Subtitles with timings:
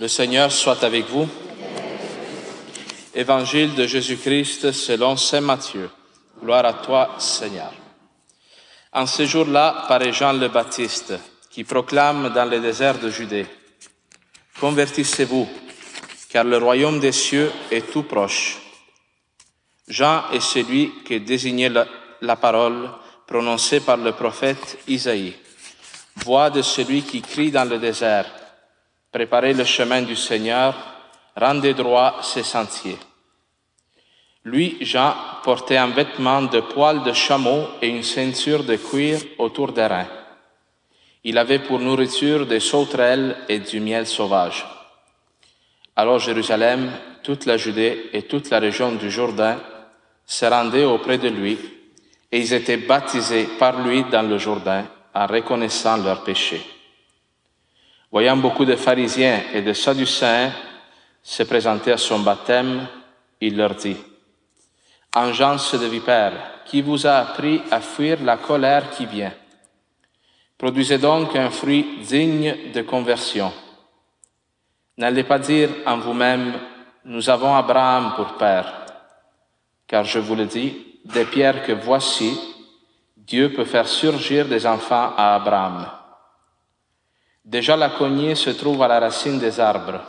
[0.00, 1.28] Le Seigneur soit avec vous.
[3.14, 5.88] Évangile de Jésus-Christ selon Saint Matthieu.
[6.42, 7.72] Gloire à toi, Seigneur.
[8.92, 11.14] En ce jour-là paraît Jean le Baptiste,
[11.48, 13.46] qui proclame dans le désert de Judée,
[14.58, 15.48] Convertissez-vous,
[16.28, 18.58] car le royaume des cieux est tout proche.
[19.86, 21.86] Jean est celui qui désignait la,
[22.20, 22.90] la parole
[23.28, 25.34] prononcée par le prophète Isaïe.
[26.16, 28.26] Voix de celui qui crie dans le désert,
[29.14, 30.74] Préparez le chemin du Seigneur,
[31.36, 32.98] rendez droit ses sentiers.
[34.44, 35.14] Lui, Jean,
[35.44, 40.08] portait un vêtement de poils de chameau et une ceinture de cuir autour des reins.
[41.22, 44.66] Il avait pour nourriture des sauterelles et du miel sauvage.
[45.94, 46.90] Alors Jérusalem,
[47.22, 49.60] toute la Judée et toute la région du Jourdain
[50.26, 51.56] se rendaient auprès de lui
[52.32, 54.84] et ils étaient baptisés par lui dans le Jourdain
[55.14, 56.73] en reconnaissant leurs péchés.
[58.14, 60.52] Voyant beaucoup de pharisiens et de sadducéens
[61.20, 62.86] se présenter à son baptême,
[63.40, 63.96] il leur dit,
[65.16, 69.32] Engeance de vipères, qui vous a appris à fuir la colère qui vient?
[70.56, 73.52] Produisez donc un fruit digne de conversion.
[74.96, 76.52] N'allez pas dire en vous-même,
[77.04, 78.86] nous avons Abraham pour père,
[79.88, 82.38] car je vous le dis, des pierres que voici,
[83.16, 86.03] Dieu peut faire surgir des enfants à Abraham.
[87.44, 90.00] Déjà la cognée se trouve à la racine des arbres.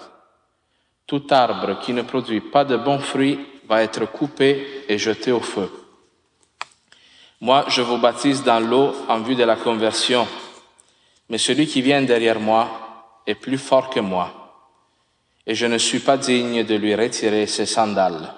[1.06, 5.42] Tout arbre qui ne produit pas de bons fruits va être coupé et jeté au
[5.42, 5.70] feu.
[7.42, 10.26] Moi, je vous baptise dans l'eau en vue de la conversion,
[11.30, 14.56] mais celui qui vient derrière moi est plus fort que moi,
[15.46, 18.34] et je ne suis pas digne de lui retirer ses sandales.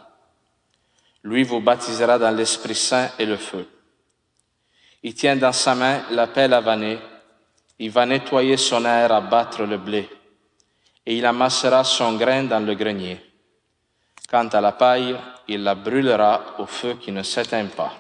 [1.24, 3.68] Lui vous baptisera dans l'Esprit Saint et le feu.
[5.04, 6.98] Il tient dans sa main la pelle à vanner
[7.80, 10.10] il va nettoyer son air à battre le blé,
[11.06, 13.22] et il amassera son grain dans le grenier.
[14.30, 15.16] Quant à la paille,
[15.48, 17.94] il la brûlera au feu qui ne s'éteint pas.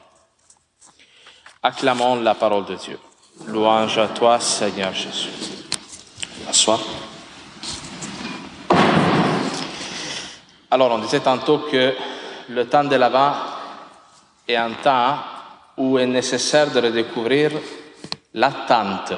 [1.64, 2.99] Acclamons la parole de Dieu.
[3.45, 5.30] Louange à toi, Seigneur Jésus.
[6.49, 6.80] Assois.
[10.70, 11.93] Alors, on disait tantôt que
[12.49, 13.33] le temps de l'avant
[14.48, 15.20] est un temps
[15.77, 17.52] où est nécessaire de redécouvrir
[18.33, 19.14] l'attente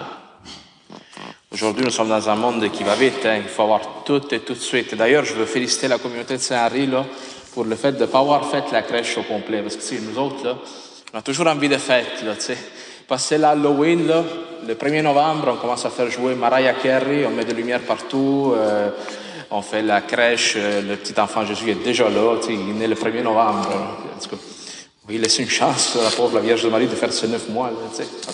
[1.62, 3.36] Aujourd'hui, nous sommes dans un monde qui va vite, hein.
[3.36, 4.96] il faut avoir tout et tout de suite.
[4.96, 6.88] D'ailleurs, je veux féliciter la communauté de Saint-Henri
[7.54, 9.62] pour le fait de ne pas avoir fait la crèche au complet.
[9.62, 10.56] Parce que si nous autres,
[11.14, 12.24] on a toujours envie de fête.
[12.24, 12.32] Là,
[13.10, 14.10] Passer l'Halloween,
[14.66, 18.54] le 1er novembre, on commence à faire jouer Mariah Carey, on met des lumières partout,
[18.56, 18.92] euh,
[19.52, 22.96] on fait la crèche, euh, le petit enfant Jésus est déjà là, il est le
[22.96, 23.68] 1er novembre.
[25.10, 27.70] Il laisse une chance, la pauvre Vierge de Marie, de faire ses neuf mois.
[27.70, 28.30] Là.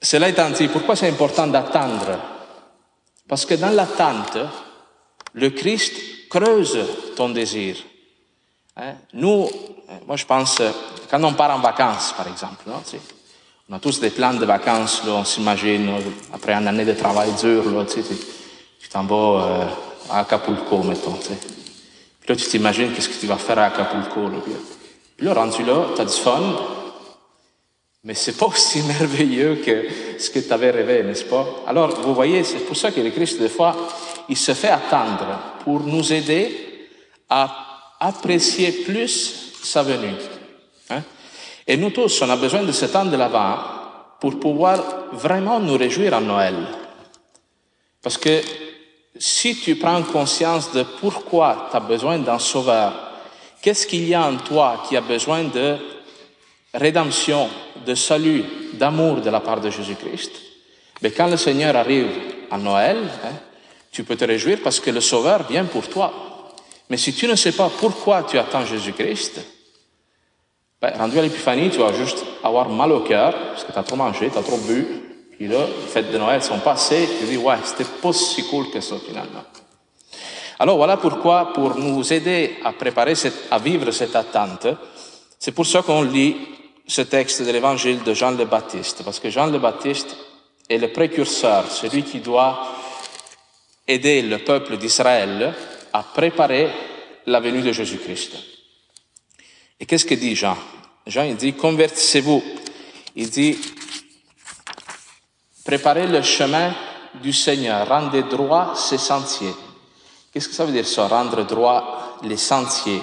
[0.00, 2.18] Cela étant dit, pourquoi c'est important d'attendre?
[3.26, 4.38] Parce que dans l'attente,
[5.34, 6.78] le Christ creuse
[7.16, 7.76] ton désir.
[8.76, 8.94] Hein?
[9.12, 9.48] Nous,
[10.06, 10.62] moi je pense,
[11.10, 12.82] quand on part en vacances, par exemple, non?
[13.68, 15.90] on a tous des plans de vacances, là, on s'imagine,
[16.32, 19.64] après une année de travail dur, là, tu t'en vas euh,
[20.10, 21.12] à Acapulco, mettons.
[21.12, 24.22] Puis là, tu t'imagines qu'est-ce que tu vas faire à Acapulco.
[24.22, 24.38] Là,
[25.16, 26.40] puis là, rendu là, tu as du fun,
[28.08, 29.86] mais c'est pas aussi merveilleux que
[30.18, 31.46] ce que tu avais rêvé, n'est-ce pas?
[31.66, 33.76] Alors, vous voyez, c'est pour ça que le Christ, des fois,
[34.30, 35.26] il se fait attendre
[35.62, 36.88] pour nous aider
[37.28, 40.16] à apprécier plus sa venue.
[40.88, 41.02] Hein?
[41.66, 43.58] Et nous tous, on a besoin de ce temps de l'avant
[44.18, 44.82] pour pouvoir
[45.12, 46.56] vraiment nous réjouir en Noël.
[48.02, 48.40] Parce que
[49.18, 52.90] si tu prends conscience de pourquoi tu as besoin d'un sauveur,
[53.60, 55.97] qu'est-ce qu'il y a en toi qui a besoin de
[56.74, 57.48] rédemption,
[57.86, 60.32] de salut, d'amour de la part de Jésus-Christ,
[61.02, 62.10] mais quand le Seigneur arrive
[62.50, 63.34] à Noël, hein,
[63.90, 66.12] tu peux te réjouir parce que le Sauveur vient pour toi.
[66.90, 69.40] Mais si tu ne sais pas pourquoi tu attends Jésus-Christ,
[70.80, 73.82] ben, rendu à l'épiphanie, tu vas juste avoir mal au cœur parce que tu as
[73.82, 74.86] trop mangé, tu as trop bu,
[75.36, 78.70] puis là, les fêtes de Noël sont passées, tu dis, ouais, c'était pas si cool
[78.70, 79.44] que ça finalement.
[80.58, 83.14] Alors voilà pourquoi, pour nous aider à préparer,
[83.50, 84.66] à vivre cette attente,
[85.38, 86.36] c'est pour ça qu'on lit
[86.88, 90.16] ce texte de l'évangile de Jean le Baptiste, parce que Jean le Baptiste
[90.68, 92.74] est le précurseur, celui qui doit
[93.86, 95.54] aider le peuple d'Israël
[95.92, 96.70] à préparer
[97.26, 98.36] la venue de Jésus-Christ.
[99.78, 100.56] Et qu'est-ce que dit Jean?
[101.06, 102.42] Jean, il dit, convertissez-vous.
[103.16, 103.58] Il dit,
[105.64, 106.74] préparez le chemin
[107.22, 109.54] du Seigneur, rendez droit ses sentiers.
[110.32, 113.00] Qu'est-ce que ça veut dire ça, rendre droit les sentiers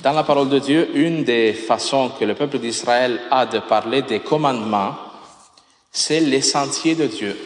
[0.00, 4.02] dans la parole de Dieu, une des façons que le peuple d'Israël a de parler
[4.02, 4.94] des commandements,
[5.90, 7.36] c'est les sentiers de Dieu.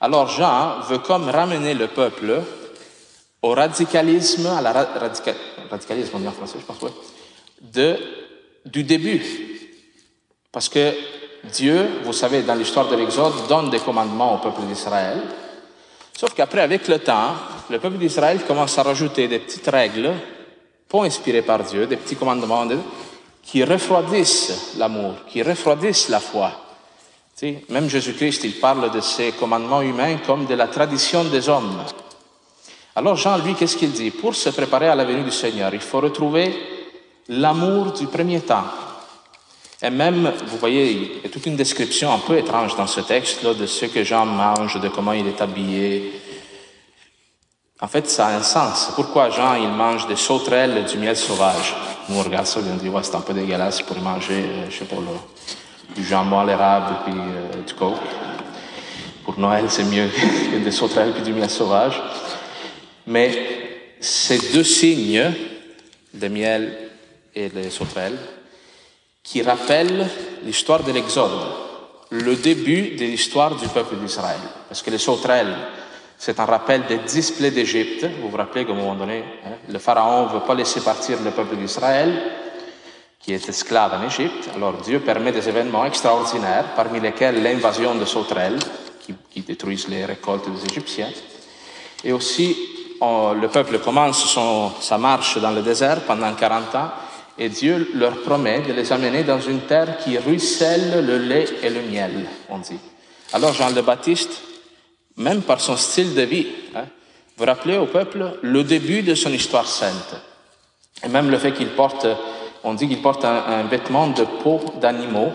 [0.00, 2.42] Alors Jean veut comme ramener le peuple
[3.42, 6.90] au radicalisme, à la radicalisme, on dit en français, je pense, ouais,
[7.60, 7.96] de,
[8.64, 9.22] du début.
[10.50, 10.94] Parce que
[11.52, 15.20] Dieu, vous savez, dans l'histoire de l'Exode, donne des commandements au peuple d'Israël.
[16.16, 17.34] Sauf qu'après, avec le temps,
[17.68, 20.12] le peuple d'Israël commence à rajouter des petites règles,
[20.88, 22.66] pas inspirées par Dieu, des petits commandements
[23.42, 26.52] qui refroidissent l'amour, qui refroidissent la foi.
[27.68, 31.82] même Jésus-Christ, il parle de ces commandements humains comme de la tradition des hommes.
[32.94, 34.10] Alors Jean, lui, qu'est-ce qu'il dit?
[34.10, 36.54] Pour se préparer à la venue du Seigneur, il faut retrouver
[37.28, 38.64] l'amour du premier temps.
[39.84, 43.00] Et même, vous voyez, il y a toute une description un peu étrange dans ce
[43.00, 46.21] texte-là de ce que Jean mange, de comment il est habillé.
[47.82, 48.92] En fait, ça a un sens.
[48.94, 51.74] Pourquoi Jean, il mange des sauterelles et du miel sauvage
[52.08, 54.78] Nous, on regarde ça on dit, ouais, c'est un peu dégueulasse pour manger, euh, je
[54.78, 54.94] sais pas,
[55.92, 57.96] du jambon à l'érable et euh, du coke.
[59.24, 60.08] Pour Noël, c'est mieux
[60.52, 62.00] que des sauterelles et du miel sauvage.
[63.08, 63.36] Mais
[64.00, 65.32] ces deux signes,
[66.14, 66.78] le miel
[67.34, 68.18] et les sauterelles,
[69.24, 70.08] qui rappellent
[70.44, 71.32] l'histoire de l'Exode,
[72.10, 74.38] le début de l'histoire du peuple d'Israël.
[74.68, 75.56] Parce que les sauterelles,
[76.24, 78.06] c'est un rappel des dix plaies d'Égypte.
[78.20, 81.18] Vous vous rappelez qu'à un moment donné, hein, le Pharaon ne veut pas laisser partir
[81.20, 82.12] le peuple d'Israël,
[83.18, 84.48] qui est esclave en Égypte.
[84.54, 88.60] Alors Dieu permet des événements extraordinaires, parmi lesquels l'invasion de sauterelles,
[89.00, 91.10] qui, qui détruisent les récoltes des Égyptiens,
[92.04, 92.56] et aussi
[93.00, 94.38] le peuple commence
[94.80, 96.90] sa marche dans le désert pendant 40 ans
[97.36, 101.70] et Dieu leur promet de les amener dans une terre qui ruisselle le lait et
[101.70, 102.78] le miel, on dit.
[103.32, 104.51] Alors Jean le Baptiste,
[105.16, 106.84] même par son style de vie, hein,
[107.36, 110.14] vous rappelez au peuple le début de son histoire sainte.
[111.04, 112.06] Et même le fait qu'il porte,
[112.62, 115.32] on dit qu'il porte un, vêtement de peau d'animaux.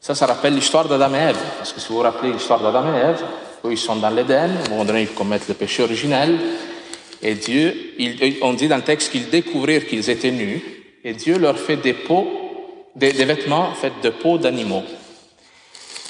[0.00, 1.38] Ça, ça rappelle l'histoire d'Adam et Ève.
[1.58, 3.22] Parce que si vous vous rappelez l'histoire d'Adam et Ève,
[3.64, 6.38] eux, ils sont dans l'Éden, à un moment ils commettent le péché originel.
[7.20, 7.74] Et Dieu,
[8.42, 10.62] on dit dans le texte qu'ils découvrirent qu'ils étaient nus,
[11.04, 12.28] et Dieu leur fait des peaux,
[12.94, 14.84] des, vêtements faits de peaux d'animaux.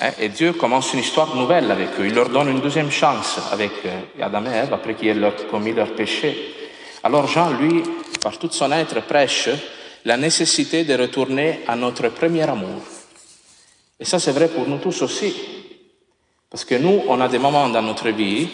[0.00, 2.06] Hein, et Dieu commence une histoire nouvelle avec eux.
[2.06, 5.72] Il leur donne une deuxième chance avec euh, Adam et Ève après qu'ils aient commis
[5.72, 6.54] leur péché.
[7.02, 7.82] Alors Jean, lui,
[8.22, 9.48] par tout son être, prêche
[10.04, 12.80] la nécessité de retourner à notre premier amour.
[13.98, 15.34] Et ça, c'est vrai pour nous tous aussi.
[16.48, 18.48] Parce que nous, on a des moments dans notre vie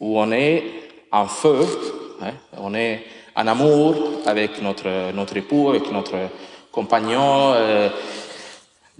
[0.00, 0.64] où on est
[1.12, 1.64] en feu,
[2.20, 3.04] hein, on est
[3.36, 6.16] en amour avec notre, notre époux, avec notre
[6.72, 7.88] compagnon, euh,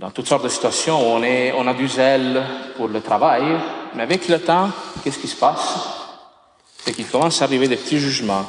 [0.03, 2.43] dans toutes sortes de situations on a du zèle
[2.77, 3.45] pour le travail,
[3.95, 4.69] mais avec le temps,
[5.03, 5.79] qu'est-ce qui se passe?
[6.85, 8.45] C'est qu'il commence à arriver des petits jugements,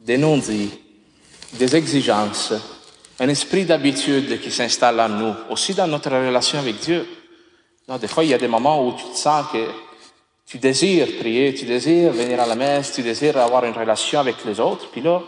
[0.00, 0.70] des non-dits,
[1.52, 2.54] des exigences,
[3.20, 7.06] un esprit d'habitude qui s'installe en nous, aussi dans notre relation avec Dieu.
[7.86, 9.66] Non, des fois, il y a des moments où tu te sens que
[10.46, 14.36] tu désires prier, tu désires venir à la messe, tu désires avoir une relation avec
[14.46, 15.20] les autres, puis là,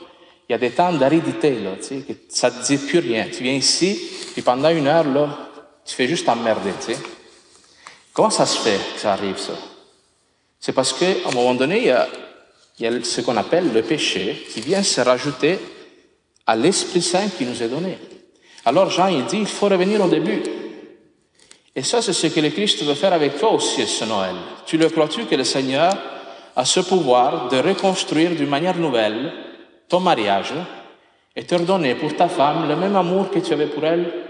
[0.49, 3.26] il y a des temps d'aridité, là, tu sais, que ça te dit plus rien.
[3.31, 4.00] Tu viens ici,
[4.32, 5.47] puis pendant une heure, là,
[5.88, 7.00] tu fais juste emmerder, tu sais.
[8.12, 9.55] Comment ça se fait que ça arrive, ça?
[10.61, 12.06] C'est parce qu'à un moment donné, il y, a,
[12.79, 15.58] il y a ce qu'on appelle le péché qui vient se rajouter
[16.46, 17.96] à l'Esprit Saint qui nous est donné.
[18.67, 20.43] Alors Jean, il dit, il faut revenir au début.
[21.75, 24.34] Et ça, c'est ce que le Christ veut faire avec toi aussi ce Noël.
[24.67, 25.96] Tu le crois-tu que le Seigneur
[26.55, 29.32] a ce pouvoir de reconstruire d'une manière nouvelle
[29.89, 30.53] ton mariage
[31.34, 34.28] et te redonner pour ta femme le même amour que tu avais pour elle?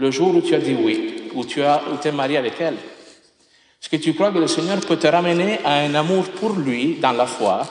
[0.00, 2.74] Le jour où tu as dit oui, où tu as, où t'es marié avec elle.
[2.74, 6.96] Est-ce que tu crois que le Seigneur peut te ramener à un amour pour lui
[6.96, 7.66] dans la foi,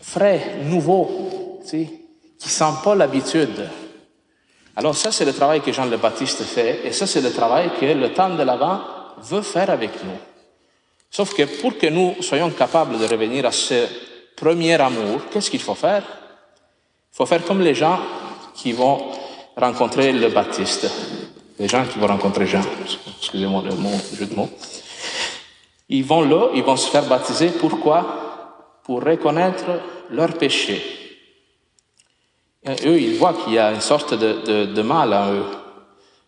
[0.00, 1.90] frais, nouveau, tu sais,
[2.38, 3.68] qui sent pas l'habitude,
[4.76, 7.70] alors ça, c'est le travail que Jean le Baptiste fait, et ça, c'est le travail
[7.80, 8.80] que le temps de l'Avent
[9.22, 10.18] veut faire avec nous.
[11.10, 13.86] Sauf que pour que nous soyons capables de revenir à ce
[14.36, 16.02] premier amour, qu'est-ce qu'il faut faire?
[16.02, 17.98] Il faut faire comme les gens
[18.54, 19.12] qui vont
[19.56, 20.90] rencontrer le Baptiste,
[21.58, 22.62] les gens qui vont rencontrer Jean,
[23.18, 24.50] excusez-moi le mot, jeu de mots.
[25.88, 27.50] Ils vont là, ils vont se faire baptiser.
[27.50, 28.80] Pourquoi?
[28.84, 29.64] Pour reconnaître
[30.10, 30.96] leurs péchés
[32.84, 35.44] eux, ils voient qu'il y a une sorte de, mal en eux.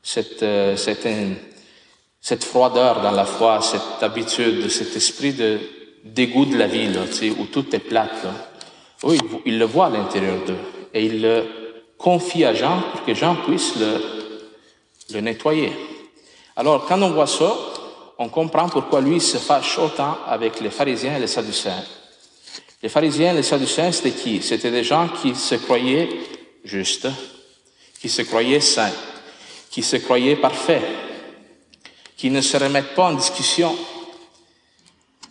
[0.03, 5.59] Cette, euh, cette, froideur dans la foi, cette habitude, cet esprit de
[6.05, 6.89] dégoût de la vie,
[7.39, 8.27] où tout est plate.
[9.05, 10.57] Eux, ils, le voient à l'intérieur d'eux.
[10.95, 11.45] Et ils le
[11.99, 15.73] confient à Jean pour que Jean puisse le, nettoyer.
[16.57, 17.55] Alors, quand on voit ça,
[18.19, 21.85] on comprend pourquoi lui se fâche autant avec les pharisiens et les sadducéens.
[22.83, 24.41] Les pharisiens, les sadducéens, c'était qui?
[24.43, 26.09] C'était des gens qui se croyaient
[26.65, 27.09] justes,
[28.01, 28.93] qui se croyaient saints,
[29.71, 30.83] qui se croyaient parfaits,
[32.17, 33.77] qui ne se remettent pas en discussion.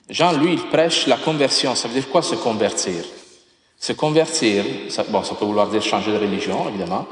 [0.10, 1.76] Jean, lui, il prêche la conversion.
[1.76, 3.04] Ça veut dire quoi se convertir?
[3.80, 7.08] Se convertir, ça, bon, ça peut vouloir dire changer de religion, évidemment,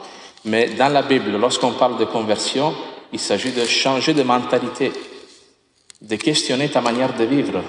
[0.45, 2.73] mais dans la Bible, lorsqu'on parle de conversion,
[3.11, 4.91] il s'agit de changer de mentalité,
[6.01, 7.61] de questionner ta manière de vivre,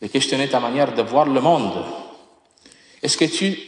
[0.00, 1.84] de questionner ta manière de voir le monde.
[3.02, 3.58] Est-ce que tu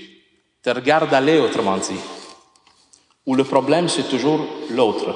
[0.62, 2.01] te regardes aller, autrement dit
[3.27, 5.15] Ou le problème, c'est toujours l'autre?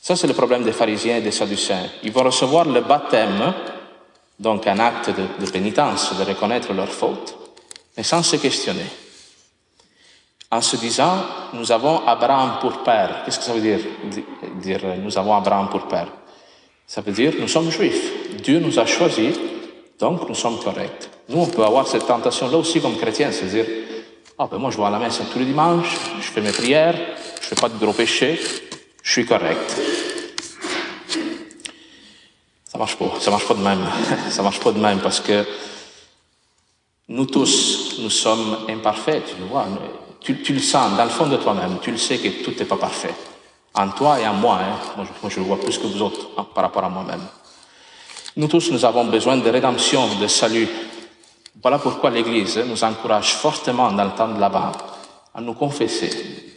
[0.00, 1.88] Ça, c'est le problème des pharisiens et des sadducéens.
[2.02, 3.54] Ils vont recevoir le baptême,
[4.38, 7.36] donc un acte de, de pénitence, de reconnaître leur faute,
[7.96, 8.86] mais sans se questionner.
[10.50, 13.22] En se disant, nous avons Abraham pour père.
[13.24, 13.80] Qu'est-ce que ça veut dire,
[14.60, 16.08] dire nous avons Abraham pour père
[16.86, 18.36] Ça veut dire, nous sommes juifs.
[18.42, 19.34] Dieu nous a choisis,
[19.98, 21.08] donc nous sommes corrects.
[21.28, 23.66] Nous, on peut avoir cette tentation-là aussi comme chrétiens, c'est-à-dire,
[24.38, 26.96] ah ben moi je vais à la messe tous les dimanches, je fais mes prières,
[27.40, 28.40] je fais pas de gros péchés,
[29.02, 29.80] je suis correct.
[32.66, 33.86] Ça marche pas, ça marche pas de même.
[34.30, 35.44] ça marche pas de même parce que
[37.12, 39.66] nous tous, nous sommes imparfaits, tu le vois.
[40.20, 42.76] Tu, le sens dans le fond de toi-même, tu le sais que tout n'est pas
[42.76, 43.14] parfait.
[43.74, 44.78] En toi et en moi, hein.
[44.96, 47.20] moi, je, le vois plus que vous autres hein, par rapport à moi-même.
[48.36, 50.68] Nous tous, nous avons besoin de rédemption, de salut.
[51.60, 54.72] Voilà pourquoi l'Église nous encourage fortement dans le temps de là-bas
[55.34, 56.54] à nous confesser,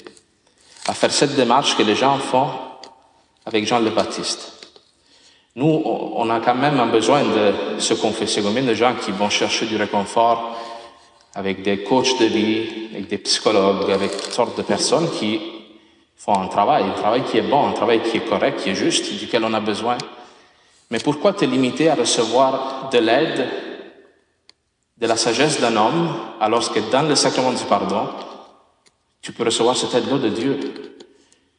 [0.87, 2.47] à faire cette démarche que les gens font
[3.45, 4.54] avec Jean le Baptiste.
[5.57, 8.41] Nous, on a quand même un besoin de se confesser.
[8.41, 10.57] Combien de gens qui vont chercher du réconfort
[11.33, 15.39] avec des coachs de vie, avec des psychologues, avec toutes sortes de personnes qui
[16.17, 18.75] font un travail, un travail qui est bon, un travail qui est correct, qui est
[18.75, 19.97] juste, duquel on a besoin.
[20.91, 23.47] Mais pourquoi te limiter à recevoir de l'aide,
[24.97, 28.09] de la sagesse d'un homme, alors que dans le sacrement du pardon,
[29.21, 30.59] tu peux recevoir cette aide-là de Dieu,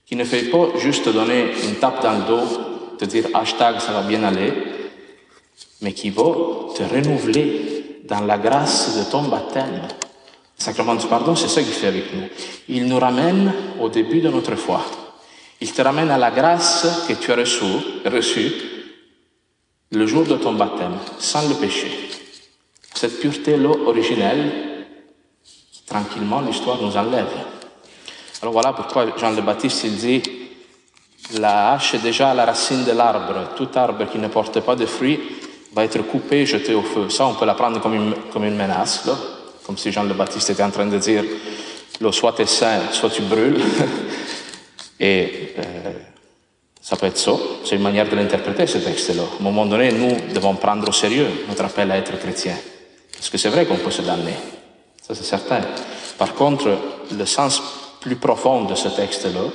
[0.04, 3.80] qui ne fait pas juste te donner une tape dans le dos, te dire hashtag
[3.80, 4.52] ça va bien aller,
[5.82, 6.24] mais qui va
[6.74, 9.82] te renouveler dans la grâce de ton baptême.
[10.58, 12.28] Le sacrement du pardon, c'est ça qu'il fait avec nous.
[12.68, 14.82] Il nous ramène au début de notre foi.
[15.60, 17.64] Il te ramène à la grâce que tu as reçue,
[18.04, 18.52] reçue
[19.92, 21.90] le jour de ton baptême, sans le péché.
[22.94, 24.86] Cette pureté-là originelle,
[25.86, 27.26] tranquillement, l'histoire nous enlève.
[28.42, 30.22] Alors voilà pourquoi Jean le Baptiste, il dit,
[31.34, 33.54] la hache est déjà à la racine de l'arbre.
[33.56, 35.20] Tout arbre qui ne porte pas de fruits
[35.74, 37.10] va être coupé, jeté au feu.
[37.10, 39.08] Ça, on peut la prendre comme une, comme une menace,
[39.64, 41.24] comme si Jean le Baptiste était en train de dire,
[42.00, 43.60] là, soit tu es saint, soit tu brûles.
[45.00, 45.92] Et euh,
[46.80, 47.32] ça peut être ça.
[47.64, 49.22] C'est une manière de l'interpréter, ce texte-là.
[49.22, 52.54] À un moment donné, nous devons prendre au sérieux notre appel à être chrétien.
[53.12, 54.34] Parce que c'est vrai qu'on peut se damner.
[55.02, 55.60] Ça, c'est certain.
[56.16, 56.70] Par contre,
[57.12, 57.62] le sens
[58.00, 59.50] plus profond de ce texte-là,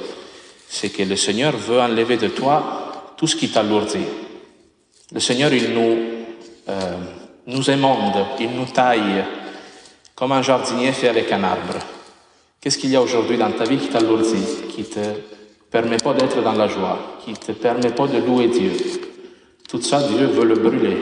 [0.73, 4.07] c'est que le Seigneur veut enlever de toi tout ce qui t'alourdit.
[5.11, 5.97] Le Seigneur, il nous,
[6.69, 6.95] euh,
[7.45, 9.25] nous émonde, il nous taille,
[10.15, 11.77] comme un jardinier fait avec un arbre.
[12.61, 14.99] Qu'est-ce qu'il y a aujourd'hui dans ta vie qui t'alourdit, qui te
[15.69, 18.71] permet pas d'être dans la joie, qui te permet pas de louer Dieu?
[19.67, 20.97] Tout ça, Dieu veut le brûler,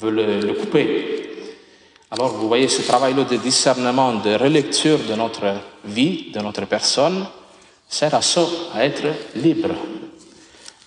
[0.00, 1.34] veut le, le couper.
[2.10, 7.26] Alors, vous voyez ce travail-là de discernement, de relecture de notre vie, de notre personne,
[7.92, 9.04] sert à ça, à être
[9.36, 9.74] libre,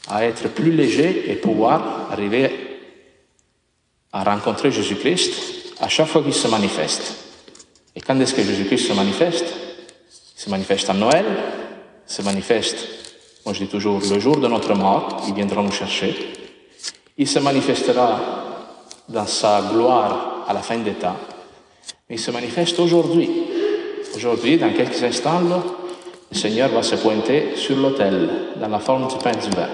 [0.08, 2.52] à être plus léger et pouvoir arriver
[4.12, 5.34] à rencontrer Jésus-Christ
[5.80, 7.16] à chaque fois qu'il se manifeste.
[7.96, 9.46] Et quand est-ce que Jésus-Christ se manifeste?
[10.36, 11.26] Il se manifeste en Noël,
[12.10, 12.88] il se manifeste,
[13.46, 16.34] moi je dis toujours, le jour de notre mort, il viendra nous chercher.
[17.18, 18.20] Il se manifestera
[19.08, 21.18] dans sa gloire à la fin des temps.
[22.10, 23.30] Mais il se manifeste aujourd'hui.
[24.16, 25.42] Aujourd'hui, dans quelques instants,
[26.36, 29.70] le Seigneur va se pointer sur l'autel, dans la forme du pain du vin.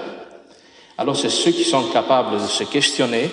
[0.96, 3.28] Alors c'est ceux qui sont capables de se questionner,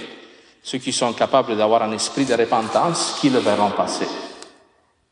[0.64, 4.08] ceux qui sont capables d'avoir un esprit de repentance, qui le verront passer.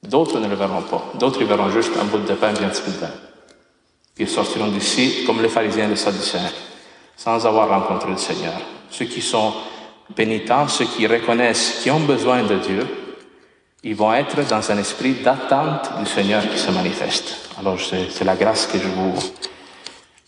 [0.01, 1.11] D'autres ne le verront pas.
[1.19, 3.11] D'autres verront juste un bout de pain et vin.
[4.17, 6.51] Ils sortiront d'ici comme les pharisiens et les sadducéens,
[7.15, 8.59] sans avoir rencontré le Seigneur.
[8.89, 9.53] Ceux qui sont
[10.15, 12.87] pénitents, ceux qui reconnaissent qu'ils ont besoin de Dieu,
[13.83, 17.49] ils vont être dans un esprit d'attente du Seigneur qui se manifeste.
[17.59, 19.13] Alors c'est la grâce que je vous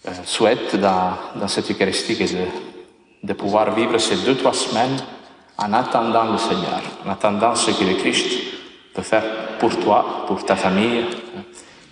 [0.07, 2.45] euh, souhaite dans, cette Eucharistie, de,
[3.23, 4.97] de pouvoir vivre ces deux, trois semaines
[5.57, 8.27] en attendant le Seigneur, en attendant ce que le Christ
[8.93, 11.05] peut faire pour toi, pour ta famille,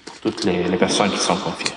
[0.05, 1.73] pour toutes les personnes qui sont confiées.